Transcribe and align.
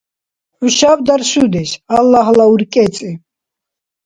ХӀушаб 0.57 0.99
даршудеш, 1.07 1.69
Аллагьла 1.97 2.45
уркӀецӀи. 2.51 3.11